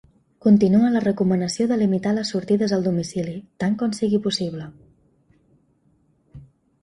Continua 0.43 0.87
la 0.93 1.01
recomanació 1.03 1.65
de 1.71 1.75
limitar 1.81 2.13
les 2.15 2.31
sortides 2.35 2.73
al 2.77 2.87
domicili, 2.87 3.35
tant 3.63 3.77
com 3.83 3.93
sigui 3.97 4.23
possible. 4.29 4.69